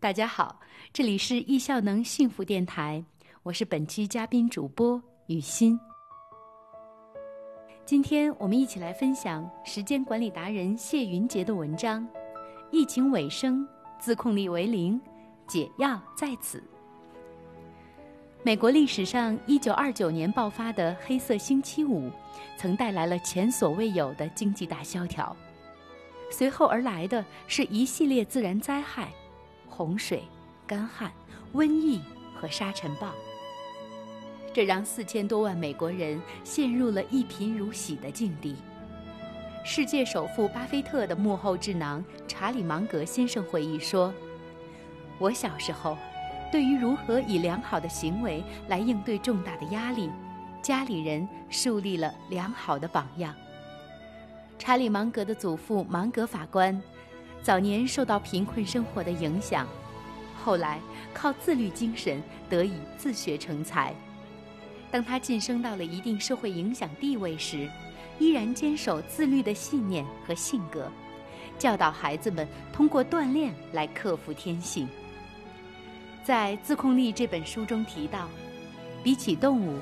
[0.00, 0.60] 大家好，
[0.92, 3.02] 这里是易效能幸福电台，
[3.42, 5.78] 我是本期嘉宾主播雨欣。
[7.84, 12.06] 今天我们一起来分享时间管理达人谢云杰的文章：
[12.70, 13.66] 疫情尾声，
[13.98, 15.00] 自控力为零，
[15.48, 16.62] 解药在此。
[18.44, 22.08] 美国历史上一九二九年爆发的黑色星期五，
[22.56, 25.36] 曾带来了前所未有的经济大萧条，
[26.30, 29.12] 随后而来的是一系列自然灾害。
[29.78, 30.24] 洪水、
[30.66, 31.08] 干旱、
[31.54, 32.00] 瘟疫
[32.34, 33.12] 和沙尘暴，
[34.52, 38.56] 这让四千多万美国人陷入了一贫如洗的境地。
[39.64, 44.12] 世界首富巴菲特的幕后智囊查理芒格先生回忆说
[45.16, 45.96] ：“我小时候，
[46.50, 50.10] 对于如何以良好的行为来应对重大的压力，
[50.60, 53.32] 家里人树立了良好的榜样。”
[54.58, 56.82] 查理芒格的祖父芒格法官。
[57.42, 59.66] 早年受到贫困生活的影响，
[60.44, 60.80] 后来
[61.14, 63.94] 靠自律精神得以自学成才。
[64.90, 67.68] 当他晋升到了一定社会影响地位时，
[68.18, 70.90] 依然坚守自律的信念和性格，
[71.58, 74.86] 教导孩子们通过锻炼来克服天性。
[76.24, 78.28] 在《自控力》这本书中提到，
[79.02, 79.78] 比起动物，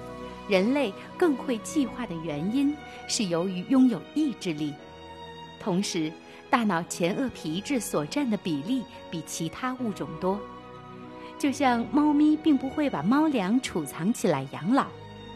[0.48, 2.76] 人类更会计划的原因
[3.08, 4.72] 是由于拥有意志力，
[5.58, 6.12] 同时。
[6.48, 10.40] 大脑前额皮质所占的比例比其他物种多，
[11.38, 14.86] 就像猫咪并不会把猫粮储藏起来养老，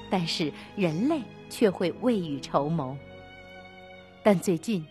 [0.09, 2.97] 但是人类却会未雨绸缪。
[4.23, 4.87] 但最近，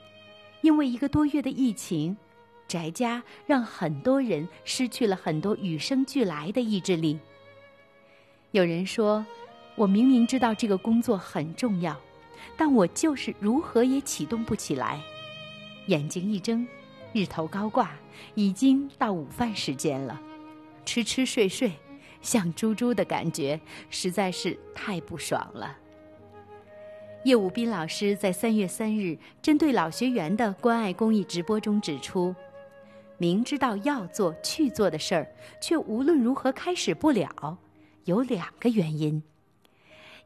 [0.62, 2.18] 因为一个多月的疫情，
[2.68, 7.18] 宅家让很多人失去了很多与生俱来的意志力。
[8.52, 9.26] 有人说
[9.76, 11.96] ：“我明明知道这个工作很重要，
[12.58, 15.00] 但我就是如何也启动不起来。”
[15.90, 16.68] 眼睛一睁，
[17.14, 17.92] 日头高挂，
[18.36, 20.22] 已经到午饭时间了。
[20.86, 21.72] 吃吃睡睡，
[22.22, 23.60] 像猪猪的感觉
[23.90, 25.76] 实在是太不爽了。
[27.24, 32.36] 叶武斌老师在三月三日针对老学员的关爱公益直播中指出，
[33.18, 35.28] 明知道要做去做的事儿，
[35.60, 37.58] 却无论如何开始不了，
[38.06, 39.24] 有两个原因。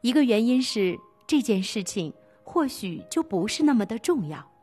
[0.02, 2.12] 一个原因是这件事情
[2.42, 4.53] 或许就不是那么的重要。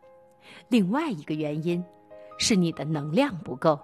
[0.70, 1.84] 另外一个原因，
[2.38, 3.80] 是你的能量不够，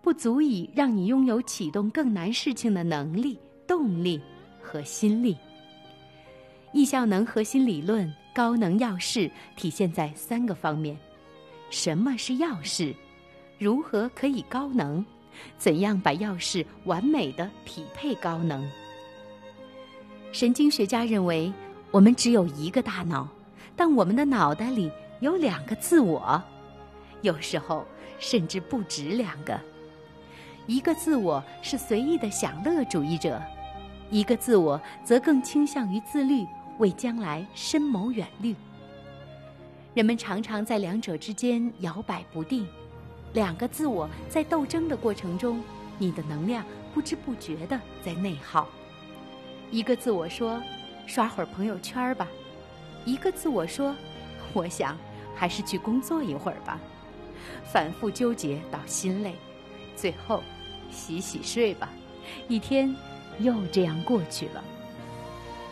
[0.00, 4.20] 不足以让你拥有启动更难事情的能力、动力
[4.60, 5.36] 和心力。
[6.72, 10.96] 易效能核心理论高能要事体现在三个方面：
[11.70, 12.94] 什么是要事？
[13.58, 15.04] 如何可以高能？
[15.56, 18.62] 怎样把要事完美的匹配高能？
[20.30, 21.52] 神经学家认为，
[21.90, 23.28] 我们只有一个大脑，
[23.76, 24.90] 但我们的脑袋里。
[25.22, 26.42] 有两个自我，
[27.20, 27.86] 有时候
[28.18, 29.56] 甚至不止两个。
[30.66, 33.40] 一个自我是随意的享乐主义者，
[34.10, 36.44] 一个自我则更倾向于自律，
[36.78, 38.56] 为将来深谋远虑。
[39.94, 42.66] 人们常常在两者之间摇摆不定，
[43.32, 45.62] 两个自我在斗争的过程中，
[45.98, 48.66] 你的能量不知不觉的在内耗。
[49.70, 50.60] 一个自我说
[51.06, 52.26] ：“刷会儿朋友圈吧。”
[53.06, 53.94] 一个自我说
[54.52, 54.98] ：“我想。”
[55.42, 56.78] 还是去工作一会儿吧，
[57.64, 59.34] 反复纠结到心累，
[59.96, 60.40] 最后
[60.88, 61.88] 洗洗睡吧，
[62.46, 62.94] 一天
[63.40, 64.62] 又这样过去了。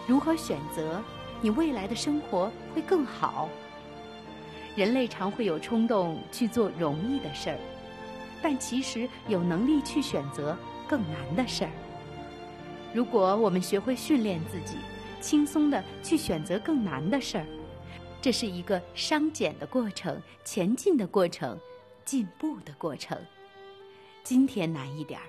[0.09, 1.01] 如何选择，
[1.41, 3.49] 你未来的生活会更好？
[4.75, 7.59] 人类常会有冲动去做容易的事儿，
[8.43, 10.57] 但其实有能力去选择
[10.89, 11.71] 更难的事儿。
[12.93, 14.79] 如果我们学会训练自己，
[15.21, 17.47] 轻松的去选择更难的事儿。
[18.23, 21.59] 这是一个商减的过程，前进的过程，
[22.05, 23.17] 进步的过程。
[24.23, 25.27] 今天难一点儿，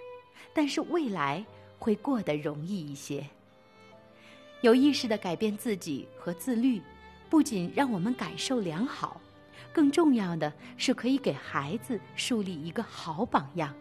[0.53, 1.43] 但是未来
[1.79, 3.25] 会过得容易一些。
[4.59, 6.81] 有意识的改变自己和自律，
[7.29, 9.21] 不仅让我们感受良好，
[9.71, 13.73] 更重要的是可以给孩子树立一个好榜样。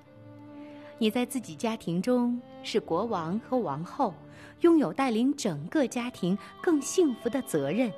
[0.99, 4.15] 你在自己家庭中是国王和王后，
[4.61, 7.93] 拥有带领整个家庭更幸福的责任。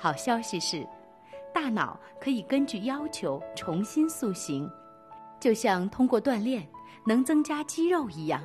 [0.00, 0.86] 好消息是，
[1.52, 4.70] 大脑可以根据要求重新塑形，
[5.40, 6.64] 就像通过锻炼
[7.04, 8.40] 能增加肌肉一样，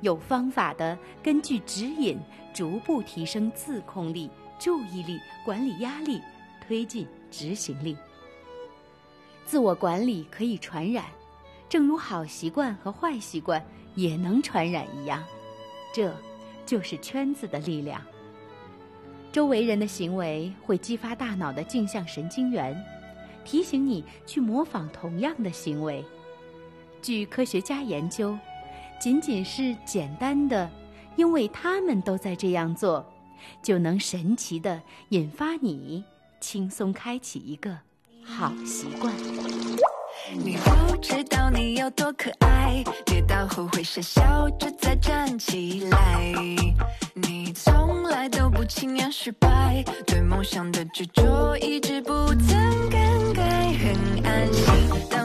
[0.00, 2.18] 有方法的根据指引
[2.54, 6.22] 逐步提升自控力、注意力、管理压力、
[6.66, 7.94] 推进执行力。
[9.44, 11.04] 自我管理可以传染，
[11.68, 13.62] 正如好习惯和坏习惯
[13.94, 15.22] 也能传染一样，
[15.92, 16.14] 这
[16.64, 18.00] 就是圈子的力量。
[19.34, 22.80] 周围人的行为会激发大脑的镜像神经元
[23.44, 26.04] 提醒你去模仿同样的行为。
[27.02, 28.38] 据科学家研究
[29.00, 30.70] 仅仅是简单的
[31.16, 33.04] 因为他们都在这样做
[33.60, 36.04] 就能神奇的引发你
[36.38, 37.76] 轻松开启一个
[38.24, 39.63] 好习惯。
[40.36, 46.34] 你不知道你有多可爱跌倒后会傻笑着再站起来。
[47.14, 53.42] 你从来都不轻言失败对梦想的执着一直不曾更改
[53.72, 54.64] 很安心。
[55.08, 55.23] 当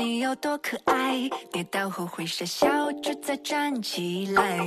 [0.00, 4.58] 你有多可爱跌倒后会傻笑着再站起来。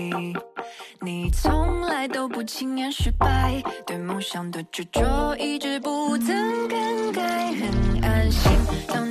[1.01, 8.51] 你从来都不轻言失败对梦想的执着一直不曾更改很安心。
[8.87, 9.09] 当